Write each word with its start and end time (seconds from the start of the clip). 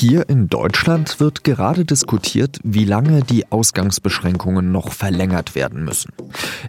Hier 0.00 0.28
in 0.28 0.46
Deutschland 0.46 1.18
wird 1.18 1.42
gerade 1.42 1.84
diskutiert, 1.84 2.60
wie 2.62 2.84
lange 2.84 3.22
die 3.22 3.50
Ausgangsbeschränkungen 3.50 4.70
noch 4.70 4.92
verlängert 4.92 5.56
werden 5.56 5.84
müssen. 5.84 6.12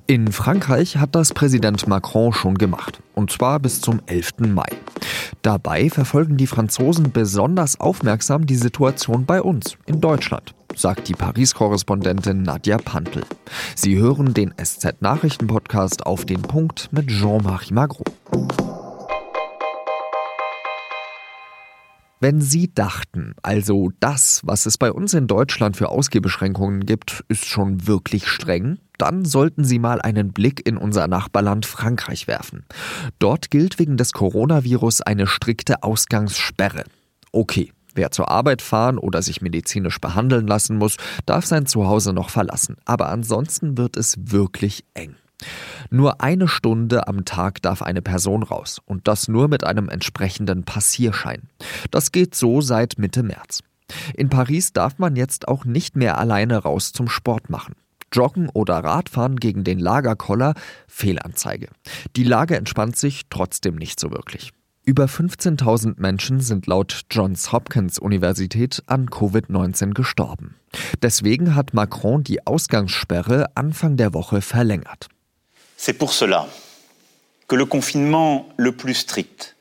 In 0.08 0.32
Frankreich 0.32 0.98
hat 0.98 1.14
das 1.14 1.32
Präsident 1.36 1.86
Macron 1.86 2.34
schon 2.34 2.58
gemacht, 2.58 3.00
und 3.14 3.32
zwar 3.32 3.60
bis 3.60 3.82
zum 3.82 4.02
11. 4.08 4.40
Mai. 4.40 4.66
Dabei 5.44 5.92
verfolgen 5.92 6.38
die 6.38 6.48
Franzosen 6.48 7.12
besonders 7.12 7.80
aufmerksam 7.80 8.48
die 8.48 8.56
Situation 8.56 9.28
bei 9.28 9.44
uns 9.44 9.78
in 9.86 10.02
Deutschland, 10.02 10.56
sagt 10.76 11.08
die 11.08 11.14
Paris-Korrespondentin 11.14 12.42
Nadja 12.42 12.80
Pantel. 12.80 13.26
Sie 13.76 13.96
hören 13.96 14.34
den 14.34 14.56
SZ-Nachrichten-Podcast 14.58 16.04
auf 16.04 16.26
den 16.26 16.42
Punkt 16.42 16.90
mit 16.92 17.10
Jean-Marie 17.10 17.76
Magro. 17.76 18.06
Wenn 22.22 22.42
Sie 22.42 22.74
dachten, 22.74 23.34
also 23.44 23.92
das, 24.02 24.42
was 24.44 24.66
es 24.66 24.78
bei 24.78 24.92
uns 24.92 25.14
in 25.14 25.28
Deutschland 25.28 25.78
für 25.78 25.88
Ausgehbeschränkungen 25.88 26.86
gibt, 26.86 27.24
ist 27.30 27.46
schon 27.46 27.88
wirklich 27.88 28.28
streng, 28.28 28.80
dann 28.98 29.24
sollten 29.24 29.64
Sie 29.64 29.80
mal 29.80 30.02
einen 30.02 30.34
Blick 30.34 30.68
in 30.68 30.76
unser 30.76 31.08
Nachbarland 31.08 31.66
Frankreich 31.66 32.28
werfen. 32.28 32.66
Dort 33.20 33.50
gilt 33.52 33.80
wegen 33.80 33.96
des 33.96 34.12
Coronavirus 34.12 35.00
eine 35.02 35.28
strikte 35.28 35.84
Ausgangssperre. 35.84 36.84
Okay, 37.32 37.72
Wer 37.96 38.12
zur 38.12 38.30
Arbeit 38.30 38.62
fahren 38.62 38.98
oder 38.98 39.22
sich 39.22 39.42
medizinisch 39.42 40.00
behandeln 40.00 40.48
lassen 40.48 40.78
muss, 40.78 40.96
darf 41.26 41.46
sein 41.46 41.66
Zuhause 41.66 42.14
noch 42.14 42.30
verlassen. 42.30 42.78
Aber 42.86 43.10
ansonsten 43.10 43.78
wird 43.78 43.98
es 43.98 44.16
wirklich 44.32 44.86
eng. 44.94 45.16
Nur 45.90 46.22
eine 46.22 46.48
Stunde 46.48 47.08
am 47.08 47.26
Tag 47.26 47.62
darf 47.62 47.82
eine 47.82 48.02
Person 48.02 48.44
raus 48.44 48.80
und 48.86 49.08
das 49.08 49.28
nur 49.28 49.48
mit 49.48 49.64
einem 49.64 49.90
entsprechenden 49.90 50.64
Passierschein. 50.64 51.50
Das 51.92 52.12
geht 52.12 52.36
so 52.36 52.62
seit 52.62 52.98
Mitte 52.98 53.24
März. 53.24 53.62
In 54.16 54.30
Paris 54.30 54.74
darf 54.74 55.00
man 55.00 55.16
jetzt 55.16 55.48
auch 55.48 55.66
nicht 55.66 55.96
mehr 55.96 56.18
alleine 56.18 56.58
raus 56.58 56.92
zum 56.92 57.08
Sport 57.08 57.50
machen. 57.50 57.76
Joggen 58.12 58.50
oder 58.50 58.84
Radfahren 58.84 59.38
gegen 59.38 59.64
den 59.64 59.80
Lagerkoller, 59.80 60.54
Fehlanzeige. 60.88 61.70
Die 62.16 62.24
Lage 62.24 62.56
entspannt 62.56 62.98
sich 62.98 63.24
trotzdem 63.30 63.76
nicht 63.76 64.00
so 64.00 64.12
wirklich. 64.12 64.52
Über 64.84 65.06
15.000 65.06 65.96
Menschen 65.98 66.40
sind 66.40 66.66
laut 66.66 67.02
Johns 67.12 67.52
Hopkins 67.52 68.00
Universität 68.00 68.82
an 68.88 69.08
Covid-19 69.08 69.94
gestorben. 69.94 70.56
Deswegen 71.04 71.54
hat 71.54 71.76
Macron 71.76 72.24
die 72.24 72.48
Ausgangssperre 72.48 73.56
Anfang 73.56 73.98
der 73.98 74.16
Woche 74.16 74.42
verlängert. 74.42 75.10
C'est 75.82 75.94
pour 75.94 76.12
cela 76.12 76.50
que 77.48 77.56
le 77.56 77.66
confinement 77.66 78.50
le 78.58 78.74
plus 78.74 78.96
strict 78.96 79.56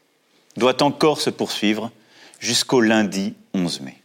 doit 0.57 0.83
encore 0.83 1.21
se 1.21 1.31
poursuivre 1.31 1.93
jusqu'au 2.41 2.81
lundi 2.81 3.37
11 3.55 3.83
mai. 3.83 4.03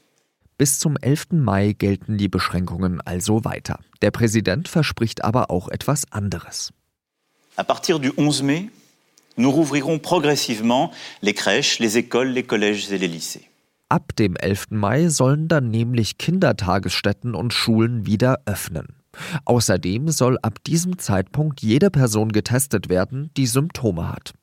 Bis 0.60 0.78
zum 0.78 0.96
11. 1.02 1.32
Mai 1.32 1.74
gelten 1.74 2.20
die 2.20 2.30
Beschränkungen 2.30 3.02
also 3.02 3.44
weiter. 3.44 3.80
Der 4.04 4.12
Präsident 4.12 4.68
verspricht 4.68 5.24
aber 5.24 5.50
auch 5.50 5.70
etwas 5.70 6.04
anderes. 6.12 6.72
À 7.56 7.64
partir 7.64 7.98
du 7.98 8.12
11 8.16 8.44
mai, 8.44 8.70
nous 9.36 9.50
rouvrirons 9.50 9.98
progressivement 9.98 10.92
les 11.24 11.34
crèches, 11.34 11.80
les 11.80 11.98
écoles, 11.98 12.30
les 12.30 12.44
collèges 12.44 12.92
et 12.92 13.00
les 13.00 13.08
lycées. 13.08 13.50
Ab 13.90 14.16
dem 14.18 14.36
11. 14.36 14.66
Mai 14.70 15.10
sollen 15.10 15.48
dann 15.48 15.72
nämlich 15.72 16.20
Kindertagesstätten 16.20 17.34
und 17.34 17.54
Schulen 17.54 18.06
wieder 18.06 18.44
öffnen. 18.46 19.03
Außerdem 19.46 20.10
soll 20.10 20.38
ab 20.42 20.64
diesem 20.66 20.98
Zeitpunkt 20.98 21.62
jede 21.62 21.90
Person 21.90 22.32
getestet 22.32 22.90
werden, 22.90 23.32
die 23.38 23.48
Symptome 23.48 24.10
hat. 24.10 24.34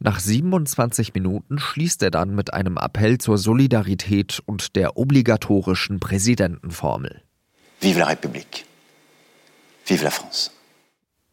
Nach 0.00 0.20
27 0.20 1.14
Minuten 1.14 1.58
schließt 1.58 2.02
er 2.02 2.10
dann 2.10 2.34
mit 2.34 2.52
einem 2.52 2.76
Appell 2.76 3.18
zur 3.18 3.38
Solidarität 3.38 4.42
und 4.44 4.76
der 4.76 4.96
obligatorischen 4.96 6.00
Präsidentenformel. 6.00 7.22
Vive 7.80 7.98
la 7.98 8.08
République. 8.08 8.64
Vive 9.86 10.04
la 10.04 10.10
France. 10.10 10.50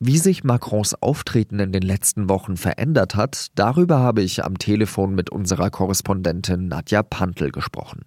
Wie 0.03 0.17
sich 0.17 0.43
Macrons 0.43 0.99
Auftreten 0.99 1.59
in 1.59 1.71
den 1.71 1.83
letzten 1.83 2.27
Wochen 2.27 2.57
verändert 2.57 3.15
hat, 3.15 3.47
darüber 3.53 3.99
habe 3.99 4.23
ich 4.23 4.43
am 4.43 4.57
Telefon 4.57 5.13
mit 5.13 5.29
unserer 5.29 5.69
Korrespondentin 5.69 6.67
Nadja 6.67 7.03
Pantel 7.03 7.51
gesprochen. 7.51 8.05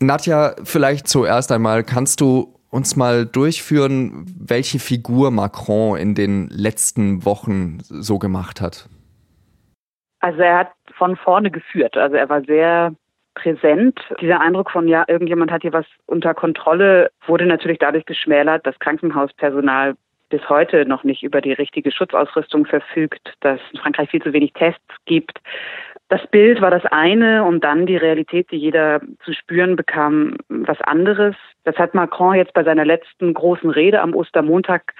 Nadja, 0.00 0.56
vielleicht 0.64 1.06
zuerst 1.06 1.52
einmal, 1.52 1.84
kannst 1.84 2.20
du 2.20 2.58
uns 2.74 2.96
mal 2.96 3.24
durchführen, 3.24 4.26
welche 4.36 4.80
Figur 4.80 5.30
Macron 5.30 5.96
in 5.96 6.16
den 6.16 6.48
letzten 6.48 7.24
Wochen 7.24 7.78
so 7.80 8.18
gemacht 8.18 8.60
hat? 8.60 8.88
Also 10.18 10.40
er 10.40 10.58
hat 10.58 10.72
von 10.98 11.16
vorne 11.16 11.52
geführt. 11.52 11.96
Also 11.96 12.16
er 12.16 12.28
war 12.28 12.42
sehr 12.42 12.92
präsent. 13.34 14.00
Dieser 14.20 14.40
Eindruck 14.40 14.72
von, 14.72 14.88
ja, 14.88 15.04
irgendjemand 15.06 15.52
hat 15.52 15.62
hier 15.62 15.72
was 15.72 15.86
unter 16.06 16.34
Kontrolle, 16.34 17.12
wurde 17.28 17.46
natürlich 17.46 17.78
dadurch 17.78 18.06
geschmälert, 18.06 18.66
dass 18.66 18.76
Krankenhauspersonal 18.80 19.94
bis 20.34 20.48
heute 20.48 20.84
noch 20.84 21.04
nicht 21.04 21.22
über 21.22 21.40
die 21.40 21.52
richtige 21.52 21.92
Schutzausrüstung 21.92 22.66
verfügt, 22.66 23.34
dass 23.38 23.60
in 23.72 23.78
Frankreich 23.78 24.10
viel 24.10 24.20
zu 24.20 24.32
wenig 24.32 24.52
Tests 24.52 24.82
gibt, 25.04 25.38
das 26.08 26.26
Bild 26.26 26.60
war 26.60 26.70
das 26.70 26.84
eine 26.86 27.44
und 27.44 27.62
dann 27.62 27.86
die 27.86 27.96
Realität, 27.96 28.50
die 28.50 28.56
jeder 28.56 29.00
zu 29.24 29.32
spüren 29.32 29.76
bekam, 29.76 30.36
was 30.48 30.80
anderes. 30.80 31.34
Das 31.62 31.76
hat 31.76 31.94
Macron 31.94 32.34
jetzt 32.34 32.52
bei 32.52 32.64
seiner 32.64 32.84
letzten 32.84 33.32
großen 33.32 33.70
Rede 33.70 34.00
am 34.00 34.14
Ostermontag 34.14 34.92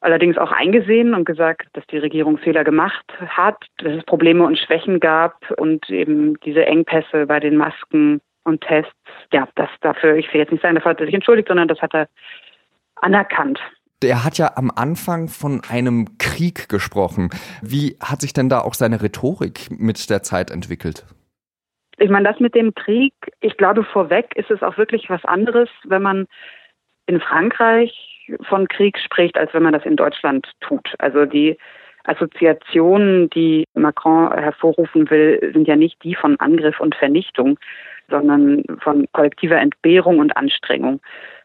allerdings 0.00 0.38
auch 0.38 0.50
eingesehen 0.50 1.14
und 1.14 1.26
gesagt, 1.26 1.68
dass 1.74 1.86
die 1.88 1.98
Regierung 1.98 2.38
Fehler 2.38 2.64
gemacht 2.64 3.04
hat, 3.28 3.64
dass 3.78 3.92
es 3.92 4.04
Probleme 4.04 4.44
und 4.44 4.58
Schwächen 4.58 4.98
gab 4.98 5.36
und 5.58 5.88
eben 5.90 6.40
diese 6.40 6.66
Engpässe 6.66 7.26
bei 7.26 7.38
den 7.38 7.56
Masken 7.56 8.20
und 8.44 8.62
Tests. 8.62 8.92
Ja, 9.32 9.46
das 9.54 9.68
dafür, 9.80 10.16
ich 10.16 10.32
will 10.32 10.40
jetzt 10.40 10.50
nicht 10.50 10.62
sagen, 10.62 10.74
dafür 10.74 10.92
hat 10.92 11.00
er 11.00 11.06
sich 11.06 11.14
entschuldigt, 11.14 11.48
sondern 11.48 11.68
das 11.68 11.80
hat 11.80 11.94
er 11.94 12.08
anerkannt 12.96 13.60
der 14.02 14.24
hat 14.24 14.38
ja 14.38 14.52
am 14.56 14.70
Anfang 14.74 15.28
von 15.28 15.62
einem 15.70 16.18
Krieg 16.18 16.68
gesprochen. 16.68 17.30
Wie 17.62 17.96
hat 18.00 18.20
sich 18.20 18.32
denn 18.32 18.48
da 18.48 18.60
auch 18.60 18.74
seine 18.74 19.02
Rhetorik 19.02 19.68
mit 19.70 20.10
der 20.10 20.22
Zeit 20.22 20.50
entwickelt? 20.50 21.04
Ich 21.98 22.10
meine, 22.10 22.28
das 22.28 22.40
mit 22.40 22.54
dem 22.54 22.74
Krieg, 22.74 23.14
ich 23.40 23.56
glaube, 23.56 23.84
vorweg 23.84 24.34
ist 24.34 24.50
es 24.50 24.62
auch 24.62 24.76
wirklich 24.76 25.08
was 25.08 25.24
anderes, 25.24 25.68
wenn 25.84 26.02
man 26.02 26.26
in 27.06 27.20
Frankreich 27.20 27.92
von 28.48 28.66
Krieg 28.68 28.98
spricht, 28.98 29.36
als 29.36 29.52
wenn 29.54 29.62
man 29.62 29.72
das 29.72 29.84
in 29.84 29.96
Deutschland 29.96 30.50
tut. 30.60 30.94
Also 30.98 31.26
die 31.26 31.56
Assoziationen, 32.04 33.30
die 33.30 33.64
Macron 33.74 34.32
hervorrufen 34.32 35.08
will, 35.10 35.52
sind 35.52 35.68
ja 35.68 35.76
nicht 35.76 36.02
die 36.02 36.14
von 36.14 36.38
Angriff 36.40 36.80
und 36.80 36.94
Vernichtung, 36.94 37.58
sondern 38.08 38.64
von 38.80 39.06
kollektiver 39.12 39.58
Entbehrung 39.58 40.18
und 40.18 40.36
Anstrengung. 40.36 41.00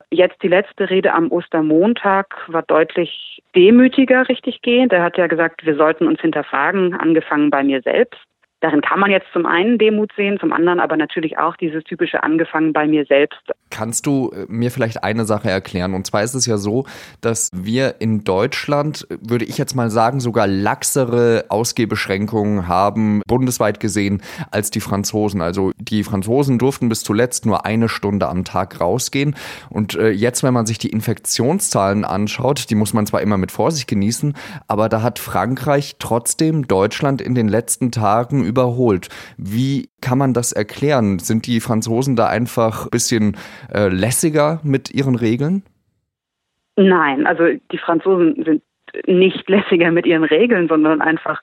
Jetzt 0.10 0.42
die 0.42 0.48
letzte 0.48 0.90
Rede 0.90 1.14
am 1.14 1.32
Ostermontag 1.32 2.34
war 2.48 2.64
deutlich 2.64 3.44
demütiger 3.56 4.30
richtig 4.30 4.62
gehend. 4.62 4.94
Er 4.94 5.04
hat 5.04 5.18
ja 5.18 5.28
gesagt, 5.28 5.66
wir 5.66 5.76
sollten 5.76 6.08
uns 6.08 6.22
hinterfragen, 6.22 6.94
angefangen 6.94 7.50
bei 7.50 7.64
mir 7.64 7.82
selbst. 7.82 8.20
Darin 8.62 8.82
kann 8.82 9.00
man 9.00 9.12
jetzt 9.12 9.28
zum 9.34 9.46
einen 9.46 9.78
Demut 9.78 10.12
sehen, 10.16 10.40
zum 10.40 10.54
anderen 10.54 10.80
aber 10.80 10.98
natürlich 10.98 11.38
auch 11.38 11.58
dieses 11.58 11.84
typische 11.84 12.24
angefangen 12.24 12.74
bei 12.74 12.88
mir 12.88 13.06
selbst. 13.06 13.52
Kannst 13.78 14.08
du 14.08 14.32
äh, 14.32 14.48
mir 14.48 14.72
vielleicht 14.72 15.04
eine 15.04 15.24
Sache 15.26 15.52
erklären? 15.52 15.94
Und 15.94 16.08
zwar 16.08 16.24
ist 16.24 16.34
es 16.34 16.48
ja 16.48 16.58
so, 16.58 16.88
dass 17.22 17.52
wir 17.54 17.98
in 18.00 18.24
Deutschland, 18.24 19.06
würde 19.22 19.46
ich 19.46 19.60
jetzt 19.60 19.76
mal 19.76 19.92
sagen, 19.92 20.20
sogar 20.20 20.48
laxere 20.48 21.46
Ausgehbeschränkungen 21.50 22.68
haben, 22.68 23.22
bundesweit 23.28 23.80
gesehen, 23.80 24.24
als 24.50 24.72
die 24.72 24.80
Franzosen. 24.80 25.42
Also 25.42 25.74
die 25.78 26.04
Franzosen 26.04 26.58
durften 26.58 26.90
bis 26.90 27.04
zuletzt 27.04 27.46
nur 27.46 27.68
eine 27.68 27.88
Stunde 27.88 28.30
am 28.30 28.46
Tag 28.46 28.82
rausgehen. 28.82 29.36
Und 29.70 29.94
äh, 29.94 30.10
jetzt, 30.10 30.42
wenn 30.42 30.56
man 30.56 30.66
sich 30.66 30.80
die 30.80 30.90
Infektionszahlen 30.90 32.04
anschaut, 32.04 32.72
die 32.72 32.76
muss 32.76 32.94
man 32.94 33.06
zwar 33.06 33.22
immer 33.22 33.38
mit 33.38 33.52
Vorsicht 33.52 33.88
genießen, 33.88 34.34
aber 34.68 34.90
da 34.90 35.04
hat 35.04 35.20
Frankreich 35.20 35.98
trotzdem 36.00 36.68
Deutschland 36.68 37.22
in 37.22 37.36
den 37.36 37.48
letzten 37.48 37.92
Tagen 37.92 38.44
überholt. 38.44 39.10
Wie 39.38 39.90
kann 40.02 40.18
man 40.18 40.34
das 40.34 40.52
erklären? 40.52 41.20
Sind 41.20 41.46
die 41.46 41.60
Franzosen 41.60 42.16
da 42.16 42.28
einfach 42.28 42.86
ein 42.86 42.90
bisschen 42.90 43.38
äh, 43.74 43.88
lässiger 43.88 44.60
mit 44.64 44.92
ihren 44.92 45.16
Regeln? 45.16 45.64
Nein, 46.76 47.26
also 47.26 47.46
die 47.72 47.78
Franzosen 47.78 48.44
sind 48.44 48.62
nicht 49.06 49.50
lässiger 49.50 49.92
mit 49.92 50.06
ihren 50.06 50.24
Regeln, 50.24 50.68
sondern 50.68 51.02
einfach 51.02 51.42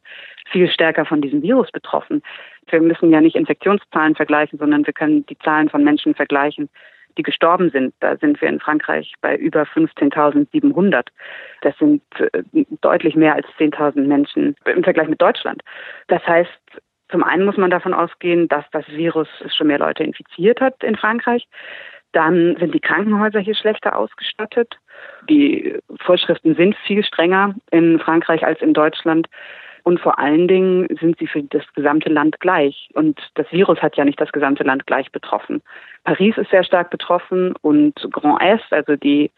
viel 0.50 0.69
stärker 0.69 1.05
von 1.05 1.21
diesem 1.21 1.43
Virus 1.43 1.71
betroffen. 1.71 2.23
Wir 2.69 2.81
müssen 2.81 3.11
ja 3.11 3.21
nicht 3.21 3.37
Infektionszahlen 3.37 4.15
vergleichen, 4.15 4.59
sondern 4.59 4.87
wir 4.87 4.93
können 4.93 5.26
die 5.26 5.38
Zahlen 5.38 5.69
von 5.69 5.85
Menschen 5.85 6.15
vergleichen, 6.15 6.69
die 7.17 7.23
gestorben 7.23 7.71
sind. 7.71 7.94
Da 8.00 8.17
sind 8.17 8.41
wir 8.41 8.49
in 8.49 8.61
Frankreich 8.61 9.12
bei 9.20 9.37
über 9.37 9.62
15.700. 9.62 11.06
Das 11.61 11.77
sind 11.79 12.03
äh, 12.19 12.65
deutlich 12.81 13.15
mehr 13.15 13.35
als 13.35 13.47
10.000 13.59 14.06
Menschen 14.06 14.56
im 14.65 14.85
Vergleich 14.85 15.09
mit 15.09 15.20
Deutschland. 15.20 15.62
Das 16.09 16.27
heißt, 16.27 16.50
zum 17.11 17.23
einen 17.23 17.44
muss 17.44 17.56
man 17.56 17.70
davon 17.70 17.94
ausgehen, 17.94 18.49
dass 18.49 18.65
das 18.73 18.88
Virus 18.88 19.29
schon 19.55 19.69
mehr 19.69 19.79
Leute 19.79 20.03
infiziert 20.03 20.61
hat 20.61 20.82
in 20.82 20.97
Frankreich. 20.97 21.47
Dann 22.14 22.56
sind 22.58 22.72
die 22.72 22.81
Krankenhäuser 22.81 23.40
hier 23.40 23.56
schlechter 23.56 23.99
ausgestattet. 23.99 24.78
Die 25.28 25.76
Vorschriften 26.00 26.55
sind 26.55 26.76
viel 26.87 27.05
strenger 27.05 27.55
in 27.70 27.99
Frankreich 27.99 28.46
als 28.46 28.62
in 28.62 28.72
Deutschland. 28.72 29.28
Und 29.82 30.00
vor 30.00 30.19
allen 30.19 30.49
Dingen 30.49 30.87
sind 31.00 31.19
sie 31.19 31.26
für 31.26 31.43
das 31.43 31.64
gesamte 31.75 32.08
Land 32.08 32.40
gleich. 32.40 32.88
Und 32.94 33.20
das 33.34 33.50
Virus 33.50 33.82
hat 33.82 33.96
ja 33.96 34.05
nicht 34.05 34.20
das 34.20 34.32
gesamte 34.32 34.62
Land 34.62 34.87
gleich 34.87 35.11
betroffen. 35.11 35.61
Paris 36.05 36.38
ist 36.38 36.50
sehr 36.50 36.64
stark 36.64 36.90
betroffen 36.90 37.55
und 37.61 37.94
Grand 38.12 38.40
Est, 38.40 38.72
also 38.72 38.96
die 38.96 39.31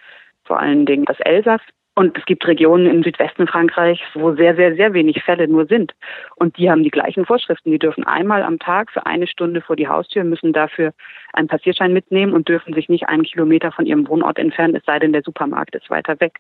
vor 0.45 0.61
allen 0.61 0.87
Dingen 0.87 1.07
das 1.07 1.19
Elsass, 1.21 1.63
und 1.99 2.17
es 2.19 2.27
gibt 2.27 2.47
Regionen 2.47 2.87
im 2.87 3.03
Südwesten 3.03 3.47
Frankreichs, 3.47 4.03
wo 4.13 4.35
sehr, 4.35 4.55
sehr, 4.55 4.77
sehr 4.77 4.93
wenig 4.93 5.23
Fälle 5.25 5.49
nur 5.49 5.65
sind. 5.65 5.95
Und 6.37 6.59
die 6.59 6.71
haben 6.71 6.83
die 6.83 6.91
gleichen 6.91 7.25
Vorschriften. 7.25 7.71
Die 7.71 7.79
dürfen 7.79 8.05
einmal 8.05 8.43
am 8.43 8.59
Tag 8.59 8.93
für 8.93 9.07
eine 9.07 9.27
Stunde 9.27 9.63
vor 9.63 9.77
die 9.77 9.89
Haustür, 9.89 10.23
müssen 10.23 10.53
dafür 10.53 10.93
einen 11.33 11.49
Passierschein 11.49 11.95
mitnehmen 11.95 12.35
und 12.35 12.49
dürfen 12.49 12.75
sich 12.75 12.91
nicht 12.91 13.09
einen 13.09 13.23
Kilometer 13.23 13.73
von 13.73 13.87
ihrem 13.87 14.07
Wohnort 14.09 14.39
entfernen, 14.39 14.77
es 14.77 14.85
sei 14.85 14.99
denn, 14.99 15.15
der 15.15 15.23
Supermarkt 15.23 15.75
ist 15.75 15.89
weiter 15.89 16.21
weg. 16.21 16.39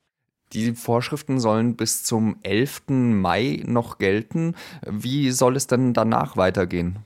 Die 0.52 0.72
Vorschriften 0.72 1.40
sollen 1.40 1.74
bis 1.74 2.04
zum 2.04 2.36
11. 2.42 2.82
Mai 2.88 3.62
noch 3.66 3.96
gelten. 3.96 4.54
Wie 4.86 5.30
soll 5.30 5.56
es 5.56 5.66
denn 5.66 5.94
danach 5.94 6.36
weitergehen? 6.36 6.98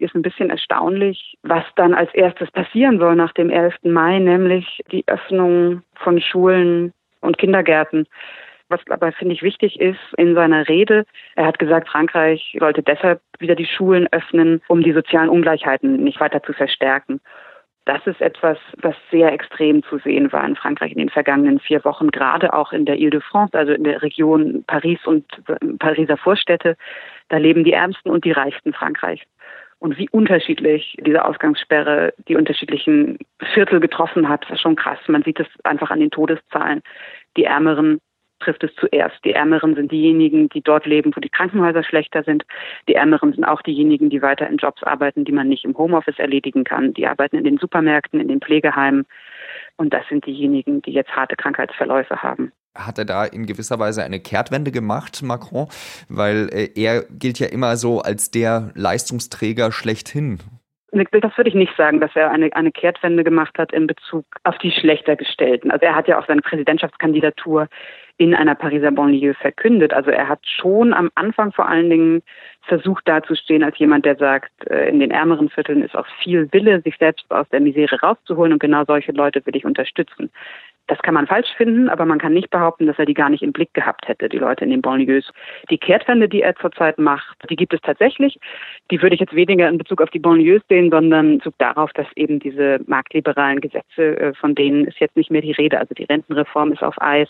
ist 0.00 0.14
ein 0.14 0.22
bisschen 0.22 0.48
erstaunlich, 0.48 1.36
was 1.42 1.64
dann 1.74 1.92
als 1.92 2.14
erstes 2.14 2.48
passieren 2.52 3.00
soll 3.00 3.16
nach 3.16 3.32
dem 3.32 3.50
11. 3.50 3.74
Mai, 3.82 4.20
nämlich 4.20 4.80
die 4.92 5.02
Öffnung 5.08 5.82
von 5.96 6.20
Schulen 6.20 6.92
und 7.20 7.38
Kindergärten. 7.38 8.06
Was 8.68 8.80
aber, 8.90 9.12
finde 9.12 9.34
ich, 9.34 9.42
wichtig 9.42 9.80
ist 9.80 9.98
in 10.18 10.34
seiner 10.34 10.68
Rede, 10.68 11.06
er 11.36 11.46
hat 11.46 11.58
gesagt, 11.58 11.88
Frankreich 11.88 12.56
sollte 12.60 12.82
deshalb 12.82 13.20
wieder 13.38 13.54
die 13.54 13.66
Schulen 13.66 14.08
öffnen, 14.12 14.60
um 14.68 14.82
die 14.82 14.92
sozialen 14.92 15.30
Ungleichheiten 15.30 16.04
nicht 16.04 16.20
weiter 16.20 16.42
zu 16.42 16.52
verstärken. 16.52 17.20
Das 17.86 18.06
ist 18.06 18.20
etwas, 18.20 18.58
was 18.82 18.94
sehr 19.10 19.32
extrem 19.32 19.82
zu 19.84 19.96
sehen 20.00 20.30
war 20.30 20.46
in 20.46 20.56
Frankreich 20.56 20.92
in 20.92 20.98
den 20.98 21.08
vergangenen 21.08 21.58
vier 21.58 21.82
Wochen, 21.86 22.10
gerade 22.10 22.52
auch 22.52 22.74
in 22.74 22.84
der 22.84 22.98
Ile-de-France, 22.98 23.56
also 23.56 23.72
in 23.72 23.84
der 23.84 24.02
Region 24.02 24.62
Paris 24.66 24.98
und 25.06 25.24
Pariser 25.78 26.18
Vorstädte. 26.18 26.76
Da 27.30 27.38
leben 27.38 27.64
die 27.64 27.72
Ärmsten 27.72 28.10
und 28.10 28.26
die 28.26 28.32
Reichsten 28.32 28.74
Frankreichs 28.74 29.24
und 29.78 29.96
wie 29.98 30.08
unterschiedlich 30.10 30.96
diese 31.06 31.24
Ausgangssperre 31.24 32.12
die 32.28 32.36
unterschiedlichen 32.36 33.18
Viertel 33.54 33.80
getroffen 33.80 34.28
hat, 34.28 34.48
ist 34.50 34.60
schon 34.60 34.76
krass. 34.76 34.98
Man 35.06 35.22
sieht 35.22 35.38
es 35.38 35.46
einfach 35.64 35.90
an 35.90 36.00
den 36.00 36.10
Todeszahlen. 36.10 36.82
Die 37.36 37.44
Ärmeren 37.44 38.00
trifft 38.40 38.64
es 38.64 38.74
zuerst. 38.76 39.24
Die 39.24 39.32
Ärmeren 39.32 39.74
sind 39.74 39.90
diejenigen, 39.90 40.48
die 40.48 40.62
dort 40.62 40.86
leben, 40.86 41.14
wo 41.14 41.20
die 41.20 41.28
Krankenhäuser 41.28 41.82
schlechter 41.82 42.22
sind. 42.22 42.44
Die 42.88 42.94
Ärmeren 42.94 43.32
sind 43.32 43.44
auch 43.44 43.62
diejenigen, 43.62 44.10
die 44.10 44.22
weiter 44.22 44.48
in 44.48 44.58
Jobs 44.58 44.82
arbeiten, 44.82 45.24
die 45.24 45.32
man 45.32 45.48
nicht 45.48 45.64
im 45.64 45.76
Homeoffice 45.76 46.18
erledigen 46.18 46.64
kann. 46.64 46.94
Die 46.94 47.06
arbeiten 47.06 47.36
in 47.36 47.44
den 47.44 47.58
Supermärkten, 47.58 48.20
in 48.20 48.28
den 48.28 48.40
Pflegeheimen. 48.40 49.06
Und 49.76 49.92
das 49.94 50.06
sind 50.08 50.26
diejenigen, 50.26 50.82
die 50.82 50.92
jetzt 50.92 51.14
harte 51.14 51.36
Krankheitsverläufe 51.36 52.22
haben 52.22 52.52
hat 52.74 52.98
er 52.98 53.04
da 53.04 53.24
in 53.24 53.46
gewisser 53.46 53.78
Weise 53.78 54.04
eine 54.04 54.20
Kehrtwende 54.20 54.70
gemacht, 54.70 55.22
Macron, 55.22 55.68
weil 56.08 56.48
äh, 56.52 56.68
er 56.74 57.04
gilt 57.10 57.38
ja 57.38 57.48
immer 57.48 57.76
so 57.76 58.00
als 58.00 58.30
der 58.30 58.70
Leistungsträger 58.74 59.72
schlechthin. 59.72 60.38
Das 60.90 61.36
würde 61.36 61.50
ich 61.50 61.54
nicht 61.54 61.76
sagen, 61.76 62.00
dass 62.00 62.10
er 62.14 62.30
eine, 62.30 62.54
eine 62.54 62.72
Kehrtwende 62.72 63.22
gemacht 63.22 63.58
hat 63.58 63.72
in 63.72 63.86
Bezug 63.86 64.24
auf 64.44 64.56
die 64.58 64.70
schlechter 64.70 65.16
gestellten. 65.16 65.70
Also 65.70 65.84
er 65.84 65.94
hat 65.94 66.08
ja 66.08 66.18
auch 66.18 66.26
seine 66.26 66.40
Präsidentschaftskandidatur 66.40 67.68
in 68.16 68.34
einer 68.34 68.56
Pariser 68.56 68.90
Banlieue 68.90 69.34
verkündet. 69.34 69.92
Also 69.92 70.10
er 70.10 70.28
hat 70.28 70.40
schon 70.44 70.92
am 70.92 71.10
Anfang 71.14 71.52
vor 71.52 71.68
allen 71.68 71.88
Dingen 71.88 72.22
versucht 72.62 73.06
dazustehen 73.06 73.62
als 73.62 73.78
jemand, 73.78 74.04
der 74.04 74.16
sagt, 74.16 74.50
äh, 74.68 74.88
in 74.88 74.98
den 74.98 75.12
ärmeren 75.12 75.50
Vierteln 75.50 75.82
ist 75.82 75.94
auch 75.94 76.06
viel 76.22 76.52
Wille, 76.52 76.80
sich 76.82 76.96
selbst 76.98 77.24
aus 77.30 77.48
der 77.50 77.60
Misere 77.60 78.00
rauszuholen 78.00 78.52
und 78.52 78.58
genau 78.58 78.84
solche 78.84 79.12
Leute 79.12 79.44
will 79.46 79.54
ich 79.54 79.64
unterstützen. 79.64 80.30
Das 80.88 80.98
kann 81.00 81.12
man 81.12 81.26
falsch 81.26 81.52
finden, 81.56 81.90
aber 81.90 82.06
man 82.06 82.18
kann 82.18 82.32
nicht 82.32 82.48
behaupten, 82.48 82.86
dass 82.86 82.98
er 82.98 83.04
die 83.04 83.14
gar 83.14 83.28
nicht 83.28 83.42
im 83.42 83.52
Blick 83.52 83.74
gehabt 83.74 84.08
hätte, 84.08 84.28
die 84.30 84.38
Leute 84.38 84.64
in 84.64 84.70
den 84.70 84.80
Banlieues. 84.80 85.30
Die 85.70 85.76
Kehrtwende, 85.76 86.30
die 86.30 86.40
er 86.40 86.56
zurzeit 86.56 86.98
macht, 86.98 87.36
die 87.50 87.56
gibt 87.56 87.74
es 87.74 87.80
tatsächlich. 87.82 88.40
Die 88.90 89.00
würde 89.02 89.14
ich 89.14 89.20
jetzt 89.20 89.34
weniger 89.34 89.68
in 89.68 89.76
Bezug 89.76 90.00
auf 90.00 90.08
die 90.08 90.18
Banlieues 90.18 90.62
sehen, 90.68 90.90
sondern 90.90 91.32
in 91.32 91.38
Bezug 91.38 91.58
darauf, 91.58 91.92
dass 91.92 92.06
eben 92.16 92.40
diese 92.40 92.80
marktliberalen 92.86 93.60
Gesetze, 93.60 94.18
äh, 94.18 94.34
von 94.34 94.54
denen 94.54 94.86
ist 94.86 94.98
jetzt 94.98 95.16
nicht 95.16 95.30
mehr 95.30 95.42
die 95.42 95.52
Rede. 95.52 95.78
Also 95.78 95.94
die 95.94 96.04
Rentenreform 96.04 96.72
ist 96.72 96.82
auf 96.82 97.00
Eis. 97.02 97.28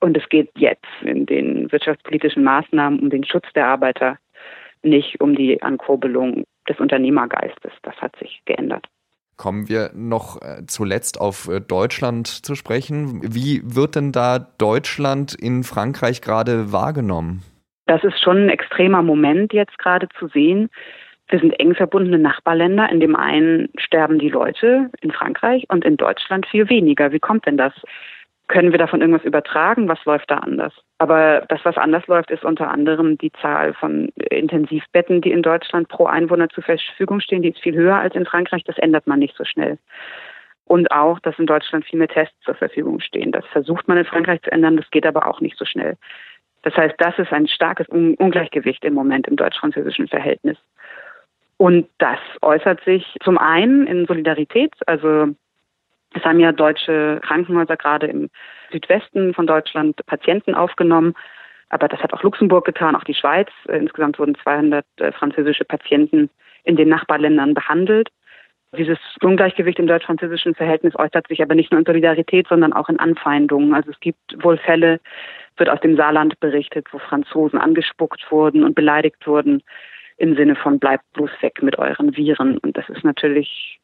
Und 0.00 0.16
es 0.16 0.26
geht 0.30 0.50
jetzt 0.56 0.86
in 1.02 1.26
den 1.26 1.70
wirtschaftspolitischen 1.70 2.42
Maßnahmen 2.42 3.00
um 3.00 3.10
den 3.10 3.24
Schutz 3.24 3.46
der 3.54 3.66
Arbeiter, 3.66 4.16
nicht 4.82 5.20
um 5.20 5.34
die 5.34 5.60
Ankurbelung 5.62 6.44
des 6.66 6.80
Unternehmergeistes. 6.80 7.72
Das 7.82 7.96
hat 7.96 8.16
sich 8.16 8.40
geändert. 8.46 8.86
Kommen 9.36 9.68
wir 9.68 9.90
noch 9.94 10.40
äh, 10.40 10.64
zuletzt 10.66 11.20
auf 11.20 11.48
äh, 11.48 11.60
Deutschland 11.60 12.26
zu 12.26 12.54
sprechen. 12.54 13.20
Wie 13.22 13.60
wird 13.64 13.94
denn 13.94 14.12
da 14.12 14.38
Deutschland 14.38 15.34
in 15.34 15.62
Frankreich 15.62 16.22
gerade 16.22 16.72
wahrgenommen? 16.72 17.42
Das 17.86 18.02
ist 18.02 18.20
schon 18.22 18.44
ein 18.44 18.48
extremer 18.48 19.02
Moment 19.02 19.52
jetzt 19.52 19.78
gerade 19.78 20.08
zu 20.18 20.28
sehen. 20.28 20.70
Wir 21.28 21.40
sind 21.40 21.52
eng 21.58 21.74
verbundene 21.74 22.18
Nachbarländer. 22.18 22.88
In 22.90 23.00
dem 23.00 23.16
einen 23.16 23.68
sterben 23.78 24.18
die 24.18 24.28
Leute 24.28 24.90
in 25.00 25.10
Frankreich 25.10 25.64
und 25.68 25.84
in 25.84 25.96
Deutschland 25.96 26.46
viel 26.46 26.68
weniger. 26.68 27.12
Wie 27.12 27.18
kommt 27.18 27.46
denn 27.46 27.56
das? 27.56 27.72
Können 28.48 28.70
wir 28.70 28.78
davon 28.78 29.00
irgendwas 29.00 29.24
übertragen? 29.24 29.88
Was 29.88 30.04
läuft 30.04 30.30
da 30.30 30.36
anders? 30.36 30.72
Aber 30.98 31.44
das, 31.48 31.64
was 31.64 31.76
anders 31.76 32.06
läuft, 32.06 32.30
ist 32.30 32.44
unter 32.44 32.70
anderem 32.70 33.18
die 33.18 33.32
Zahl 33.32 33.74
von 33.74 34.08
Intensivbetten, 34.30 35.20
die 35.20 35.32
in 35.32 35.42
Deutschland 35.42 35.88
pro 35.88 36.06
Einwohner 36.06 36.48
zur 36.50 36.62
Verfügung 36.62 37.20
stehen. 37.20 37.42
Die 37.42 37.48
ist 37.48 37.60
viel 37.60 37.74
höher 37.74 37.96
als 37.96 38.14
in 38.14 38.24
Frankreich. 38.24 38.62
Das 38.64 38.78
ändert 38.78 39.06
man 39.08 39.18
nicht 39.18 39.36
so 39.36 39.44
schnell. 39.44 39.78
Und 40.64 40.90
auch, 40.92 41.18
dass 41.20 41.38
in 41.38 41.46
Deutschland 41.46 41.84
viel 41.86 41.98
mehr 41.98 42.08
Tests 42.08 42.38
zur 42.44 42.54
Verfügung 42.54 43.00
stehen. 43.00 43.32
Das 43.32 43.44
versucht 43.46 43.88
man 43.88 43.98
in 43.98 44.04
Frankreich 44.04 44.42
zu 44.42 44.52
ändern. 44.52 44.76
Das 44.76 44.90
geht 44.90 45.06
aber 45.06 45.26
auch 45.26 45.40
nicht 45.40 45.56
so 45.58 45.64
schnell. 45.64 45.96
Das 46.62 46.76
heißt, 46.76 46.94
das 46.98 47.18
ist 47.18 47.32
ein 47.32 47.48
starkes 47.48 47.88
Ungleichgewicht 47.88 48.84
im 48.84 48.94
Moment 48.94 49.28
im 49.28 49.36
deutsch-französischen 49.36 50.08
Verhältnis. 50.08 50.58
Und 51.58 51.88
das 51.98 52.18
äußert 52.42 52.82
sich 52.84 53.16
zum 53.22 53.38
einen 53.38 53.86
in 53.86 54.06
Solidarität, 54.06 54.72
also 54.86 55.28
es 56.16 56.24
haben 56.24 56.40
ja 56.40 56.52
deutsche 56.52 57.20
Krankenhäuser 57.22 57.76
gerade 57.76 58.06
im 58.06 58.30
Südwesten 58.72 59.34
von 59.34 59.46
Deutschland 59.46 60.04
Patienten 60.06 60.54
aufgenommen. 60.54 61.14
Aber 61.68 61.88
das 61.88 62.00
hat 62.00 62.12
auch 62.12 62.22
Luxemburg 62.22 62.64
getan, 62.64 62.96
auch 62.96 63.04
die 63.04 63.14
Schweiz. 63.14 63.48
Äh, 63.68 63.78
insgesamt 63.78 64.18
wurden 64.18 64.36
200 64.42 64.84
äh, 64.98 65.12
französische 65.12 65.64
Patienten 65.64 66.30
in 66.64 66.76
den 66.76 66.88
Nachbarländern 66.88 67.54
behandelt. 67.54 68.08
Dieses 68.76 68.98
Ungleichgewicht 69.22 69.78
im 69.78 69.86
deutsch-französischen 69.86 70.54
Verhältnis 70.54 70.94
äußert 70.96 71.28
sich 71.28 71.40
aber 71.40 71.54
nicht 71.54 71.70
nur 71.70 71.78
in 71.78 71.86
Solidarität, 71.86 72.46
sondern 72.48 72.72
auch 72.72 72.88
in 72.88 72.98
Anfeindungen. 72.98 73.74
Also 73.74 73.90
es 73.90 74.00
gibt 74.00 74.42
wohl 74.42 74.58
Fälle, 74.58 75.00
wird 75.56 75.70
aus 75.70 75.80
dem 75.80 75.96
Saarland 75.96 76.38
berichtet, 76.40 76.86
wo 76.92 76.98
Franzosen 76.98 77.58
angespuckt 77.58 78.30
wurden 78.30 78.64
und 78.64 78.74
beleidigt 78.74 79.26
wurden 79.26 79.62
im 80.18 80.34
Sinne 80.34 80.56
von 80.56 80.78
bleibt 80.78 81.04
bloß 81.12 81.30
weg 81.40 81.62
mit 81.62 81.78
euren 81.78 82.16
Viren. 82.16 82.58
Und 82.58 82.76
das 82.76 82.88
ist 82.88 83.04
natürlich 83.04 83.80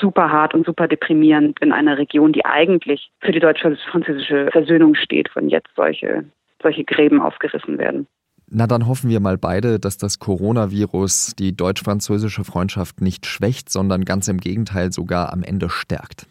super 0.00 0.30
hart 0.30 0.54
und 0.54 0.66
super 0.66 0.88
deprimierend 0.88 1.60
in 1.60 1.72
einer 1.72 1.98
Region, 1.98 2.32
die 2.32 2.44
eigentlich 2.44 3.10
für 3.20 3.32
die 3.32 3.40
deutsche-französische 3.40 4.48
Versöhnung 4.52 4.94
steht, 4.94 5.30
wenn 5.34 5.48
jetzt 5.48 5.70
solche, 5.76 6.24
solche 6.62 6.84
Gräben 6.84 7.20
aufgerissen 7.20 7.78
werden. 7.78 8.06
Na, 8.48 8.66
dann 8.66 8.86
hoffen 8.86 9.10
wir 9.10 9.18
mal 9.20 9.38
beide, 9.38 9.80
dass 9.80 9.98
das 9.98 10.20
Coronavirus 10.20 11.34
die 11.36 11.56
deutsch-französische 11.56 12.44
Freundschaft 12.44 13.00
nicht 13.00 13.26
schwächt, 13.26 13.70
sondern 13.70 14.04
ganz 14.04 14.28
im 14.28 14.38
Gegenteil 14.38 14.92
sogar 14.92 15.32
am 15.32 15.42
Ende 15.42 15.68
stärkt. 15.68 16.28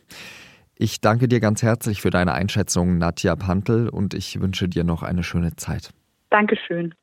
Ich 0.78 1.02
danke 1.02 1.28
dir 1.28 1.40
ganz 1.40 1.62
herzlich 1.62 2.02
für 2.02 2.10
deine 2.10 2.34
Einschätzung, 2.34 2.98
Nadja 2.98 3.36
Pantel, 3.36 3.90
und 3.90 4.14
ich 4.14 4.40
wünsche 4.42 4.70
dir 4.70 4.84
noch 4.84 5.04
eine 5.04 5.24
schöne 5.24 5.56
Zeit. 5.56 5.92
Dankeschön. 6.30 6.94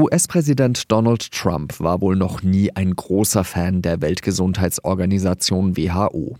US-Präsident 0.00 0.90
Donald 0.90 1.30
Trump 1.30 1.78
war 1.78 2.00
wohl 2.00 2.16
noch 2.16 2.42
nie 2.42 2.74
ein 2.74 2.96
großer 2.96 3.44
Fan 3.44 3.82
der 3.82 4.00
Weltgesundheitsorganisation 4.00 5.76
WHO. 5.76 6.38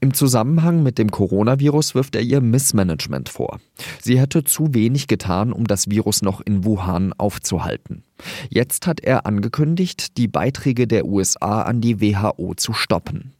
Im 0.00 0.14
Zusammenhang 0.14 0.82
mit 0.82 0.96
dem 0.96 1.10
Coronavirus 1.10 1.94
wirft 1.94 2.16
er 2.16 2.22
ihr 2.22 2.40
Missmanagement 2.40 3.28
vor. 3.28 3.60
Sie 4.00 4.18
hätte 4.18 4.44
zu 4.44 4.72
wenig 4.72 5.08
getan, 5.08 5.52
um 5.52 5.66
das 5.66 5.90
Virus 5.90 6.22
noch 6.22 6.40
in 6.40 6.64
Wuhan 6.64 7.12
aufzuhalten. 7.12 8.02
Jetzt 8.48 8.86
hat 8.86 9.00
er 9.00 9.26
angekündigt, 9.26 10.16
die 10.16 10.28
Beiträge 10.28 10.86
der 10.86 11.04
USA 11.04 11.62
an 11.62 11.82
die 11.82 12.00
WHO 12.00 12.54
zu 12.54 12.72
stoppen. 12.72 13.32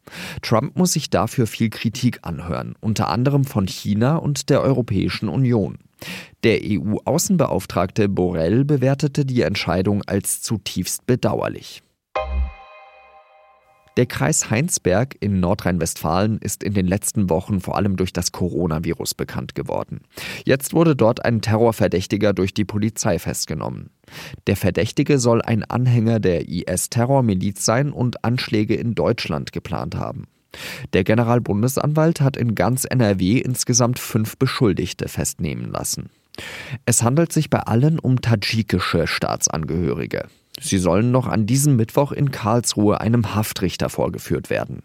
Trump 0.42 0.76
muss 0.76 0.92
sich 0.92 1.08
dafür 1.08 1.46
viel 1.46 1.70
Kritik 1.70 2.18
anhören, 2.22 2.74
unter 2.80 3.08
anderem 3.08 3.44
von 3.44 3.66
China 3.66 4.16
und 4.16 4.50
der 4.50 4.60
Europäischen 4.60 5.30
Union. 5.30 5.78
Der 6.44 6.60
EU-Außenbeauftragte 6.62 8.08
Borrell 8.08 8.64
bewertete 8.64 9.24
die 9.24 9.42
Entscheidung 9.42 10.02
als 10.02 10.42
zutiefst 10.42 11.06
bedauerlich. 11.06 11.82
Der 13.98 14.06
Kreis 14.06 14.48
Heinsberg 14.48 15.16
in 15.20 15.38
Nordrhein-Westfalen 15.40 16.38
ist 16.38 16.62
in 16.62 16.72
den 16.72 16.86
letzten 16.86 17.28
Wochen 17.28 17.60
vor 17.60 17.76
allem 17.76 17.96
durch 17.96 18.14
das 18.14 18.32
Coronavirus 18.32 19.12
bekannt 19.14 19.54
geworden. 19.54 20.00
Jetzt 20.46 20.72
wurde 20.72 20.96
dort 20.96 21.26
ein 21.26 21.42
Terrorverdächtiger 21.42 22.32
durch 22.32 22.54
die 22.54 22.64
Polizei 22.64 23.18
festgenommen. 23.18 23.90
Der 24.46 24.56
Verdächtige 24.56 25.18
soll 25.18 25.42
ein 25.42 25.62
Anhänger 25.62 26.20
der 26.20 26.48
IS-Terrormiliz 26.48 27.66
sein 27.66 27.92
und 27.92 28.24
Anschläge 28.24 28.76
in 28.76 28.94
Deutschland 28.94 29.52
geplant 29.52 29.94
haben. 29.96 30.26
Der 30.92 31.04
Generalbundesanwalt 31.04 32.20
hat 32.20 32.36
in 32.36 32.54
ganz 32.54 32.84
NRW 32.84 33.38
insgesamt 33.38 33.98
fünf 33.98 34.36
Beschuldigte 34.36 35.08
festnehmen 35.08 35.70
lassen. 35.70 36.10
Es 36.86 37.02
handelt 37.02 37.32
sich 37.32 37.50
bei 37.50 37.60
allen 37.60 37.98
um 37.98 38.20
tadschikische 38.20 39.06
Staatsangehörige. 39.06 40.28
Sie 40.60 40.78
sollen 40.78 41.10
noch 41.10 41.26
an 41.26 41.46
diesem 41.46 41.76
Mittwoch 41.76 42.12
in 42.12 42.30
Karlsruhe 42.30 43.00
einem 43.00 43.34
Haftrichter 43.34 43.88
vorgeführt 43.88 44.50
werden. 44.50 44.82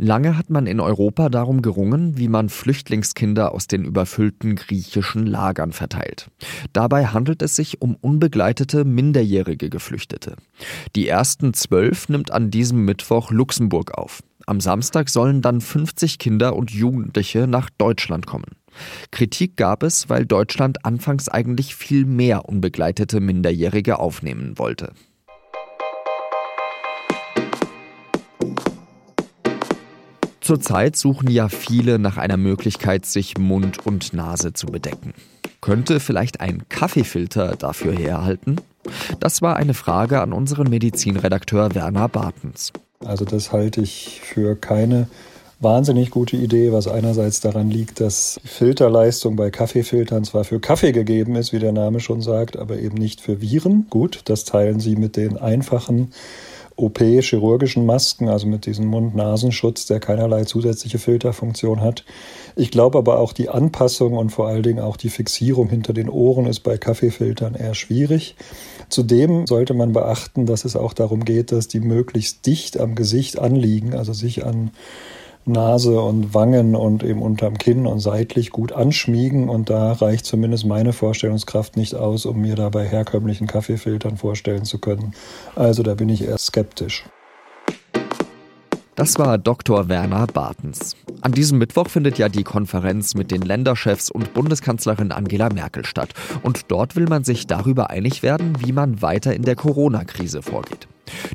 Lange 0.00 0.38
hat 0.38 0.48
man 0.48 0.68
in 0.68 0.78
Europa 0.78 1.28
darum 1.28 1.60
gerungen, 1.60 2.16
wie 2.16 2.28
man 2.28 2.50
Flüchtlingskinder 2.50 3.52
aus 3.52 3.66
den 3.66 3.84
überfüllten 3.84 4.54
griechischen 4.54 5.26
Lagern 5.26 5.72
verteilt. 5.72 6.30
Dabei 6.72 7.06
handelt 7.06 7.42
es 7.42 7.56
sich 7.56 7.82
um 7.82 7.96
unbegleitete 7.96 8.84
minderjährige 8.84 9.68
Geflüchtete. 9.68 10.36
Die 10.94 11.08
ersten 11.08 11.52
zwölf 11.52 12.08
nimmt 12.08 12.30
an 12.30 12.52
diesem 12.52 12.84
Mittwoch 12.84 13.32
Luxemburg 13.32 13.98
auf. 13.98 14.22
Am 14.46 14.60
Samstag 14.60 15.08
sollen 15.08 15.42
dann 15.42 15.60
50 15.60 16.20
Kinder 16.20 16.54
und 16.54 16.70
Jugendliche 16.70 17.48
nach 17.48 17.68
Deutschland 17.68 18.24
kommen. 18.24 18.52
Kritik 19.10 19.56
gab 19.56 19.82
es, 19.82 20.08
weil 20.08 20.26
Deutschland 20.26 20.84
anfangs 20.84 21.28
eigentlich 21.28 21.74
viel 21.74 22.04
mehr 22.04 22.48
unbegleitete 22.48 23.18
Minderjährige 23.18 23.98
aufnehmen 23.98 24.58
wollte. 24.58 24.92
Zurzeit 30.48 30.96
suchen 30.96 31.30
ja 31.30 31.50
viele 31.50 31.98
nach 31.98 32.16
einer 32.16 32.38
Möglichkeit, 32.38 33.04
sich 33.04 33.36
Mund 33.36 33.84
und 33.84 34.14
Nase 34.14 34.54
zu 34.54 34.64
bedecken. 34.64 35.12
Könnte 35.60 36.00
vielleicht 36.00 36.40
ein 36.40 36.62
Kaffeefilter 36.70 37.54
dafür 37.56 37.92
herhalten? 37.92 38.56
Das 39.20 39.42
war 39.42 39.56
eine 39.56 39.74
Frage 39.74 40.22
an 40.22 40.32
unseren 40.32 40.70
Medizinredakteur 40.70 41.74
Werner 41.74 42.08
Bartens. 42.08 42.72
Also 43.04 43.26
das 43.26 43.52
halte 43.52 43.82
ich 43.82 44.22
für 44.24 44.56
keine 44.56 45.08
wahnsinnig 45.60 46.10
gute 46.10 46.38
Idee, 46.38 46.72
was 46.72 46.88
einerseits 46.88 47.42
daran 47.42 47.70
liegt, 47.70 48.00
dass 48.00 48.40
Filterleistung 48.42 49.36
bei 49.36 49.50
Kaffeefiltern 49.50 50.24
zwar 50.24 50.44
für 50.44 50.60
Kaffee 50.60 50.92
gegeben 50.92 51.36
ist, 51.36 51.52
wie 51.52 51.58
der 51.58 51.72
Name 51.72 52.00
schon 52.00 52.22
sagt, 52.22 52.56
aber 52.56 52.78
eben 52.78 52.96
nicht 52.96 53.20
für 53.20 53.42
Viren. 53.42 53.86
Gut, 53.90 54.22
das 54.24 54.44
teilen 54.44 54.80
sie 54.80 54.96
mit 54.96 55.16
den 55.18 55.36
einfachen 55.36 56.12
OP-chirurgischen 56.78 57.84
Masken, 57.84 58.28
also 58.28 58.46
mit 58.46 58.64
diesem 58.66 58.86
Mund-Nasenschutz, 58.86 59.86
der 59.86 60.00
keinerlei 60.00 60.44
zusätzliche 60.44 60.98
Filterfunktion 60.98 61.80
hat. 61.80 62.04
Ich 62.56 62.70
glaube 62.70 62.98
aber 62.98 63.18
auch 63.18 63.32
die 63.32 63.48
Anpassung 63.48 64.14
und 64.14 64.30
vor 64.30 64.46
allen 64.46 64.62
Dingen 64.62 64.80
auch 64.80 64.96
die 64.96 65.10
Fixierung 65.10 65.68
hinter 65.68 65.92
den 65.92 66.08
Ohren 66.08 66.46
ist 66.46 66.60
bei 66.60 66.78
Kaffeefiltern 66.78 67.54
eher 67.54 67.74
schwierig. 67.74 68.36
Zudem 68.88 69.46
sollte 69.46 69.74
man 69.74 69.92
beachten, 69.92 70.46
dass 70.46 70.64
es 70.64 70.76
auch 70.76 70.92
darum 70.92 71.24
geht, 71.24 71.52
dass 71.52 71.68
die 71.68 71.80
möglichst 71.80 72.46
dicht 72.46 72.78
am 72.78 72.94
Gesicht 72.94 73.38
anliegen, 73.38 73.94
also 73.94 74.12
sich 74.12 74.46
an 74.46 74.70
Nase 75.48 76.00
und 76.00 76.34
Wangen 76.34 76.76
und 76.76 77.02
eben 77.02 77.22
unterm 77.22 77.58
Kinn 77.58 77.86
und 77.86 78.00
seitlich 78.00 78.50
gut 78.50 78.72
anschmiegen. 78.72 79.48
Und 79.48 79.70
da 79.70 79.92
reicht 79.92 80.26
zumindest 80.26 80.66
meine 80.66 80.92
Vorstellungskraft 80.92 81.76
nicht 81.76 81.94
aus, 81.94 82.26
um 82.26 82.40
mir 82.40 82.54
da 82.54 82.68
bei 82.68 82.86
herkömmlichen 82.86 83.46
Kaffeefiltern 83.46 84.16
vorstellen 84.16 84.64
zu 84.64 84.78
können. 84.78 85.14
Also 85.56 85.82
da 85.82 85.94
bin 85.94 86.08
ich 86.08 86.22
eher 86.22 86.38
skeptisch. 86.38 87.04
Das 88.98 89.16
war 89.16 89.38
Dr. 89.38 89.88
Werner 89.88 90.26
Bartens. 90.26 90.96
An 91.20 91.30
diesem 91.30 91.58
Mittwoch 91.58 91.88
findet 91.88 92.18
ja 92.18 92.28
die 92.28 92.42
Konferenz 92.42 93.14
mit 93.14 93.30
den 93.30 93.42
Länderchefs 93.42 94.10
und 94.10 94.34
Bundeskanzlerin 94.34 95.12
Angela 95.12 95.50
Merkel 95.50 95.86
statt. 95.86 96.14
Und 96.42 96.72
dort 96.72 96.96
will 96.96 97.06
man 97.06 97.22
sich 97.22 97.46
darüber 97.46 97.90
einig 97.90 98.24
werden, 98.24 98.54
wie 98.58 98.72
man 98.72 99.00
weiter 99.00 99.32
in 99.36 99.42
der 99.42 99.54
Corona-Krise 99.54 100.42
vorgeht. 100.42 100.88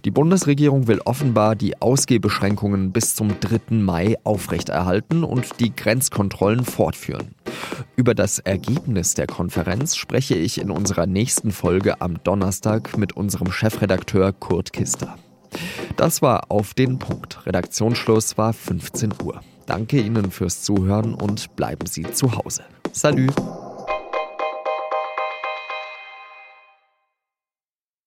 Die 0.03 0.12
Bundesregierung 0.12 0.89
will 0.89 1.00
offenbar 1.05 1.55
die 1.55 1.82
Ausgehbeschränkungen 1.82 2.91
bis 2.91 3.15
zum 3.15 3.39
3. 3.39 3.75
Mai 3.75 4.17
aufrechterhalten 4.25 5.24
und 5.24 5.62
die 5.62 5.74
Grenzkontrollen 5.74 6.65
fortführen. 6.65 7.34
Über 7.96 8.13
das 8.13 8.39
Ergebnis 8.39 9.13
der 9.13 9.27
Konferenz 9.27 9.96
spreche 9.96 10.36
ich 10.36 10.60
in 10.60 10.70
unserer 10.70 11.05
nächsten 11.05 11.53
Folge 11.53 12.01
am 12.01 12.22
Donnerstag 12.25 12.98
mit 12.98 13.13
unserem 13.13 13.53
Chefredakteur 13.53 14.34
Kurt 14.34 14.74
Kister. 14.74 15.15
Das 16.03 16.22
war 16.22 16.51
auf 16.51 16.74
den 16.74 17.00
Punkt. 17.00 17.45
Redaktionsschluss 17.45 18.38
war 18.38 18.51
15 18.51 19.13
Uhr. 19.24 19.39
Danke 19.67 20.01
Ihnen 20.01 20.31
fürs 20.31 20.62
Zuhören 20.62 21.13
und 21.13 21.55
bleiben 21.55 21.86
Sie 21.86 22.03
zu 22.12 22.36
Hause. 22.36 22.65
Salü! 22.91 23.27